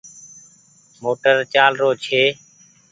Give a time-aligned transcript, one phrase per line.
[1.03, 2.23] موٽر چآل رو ڇي۔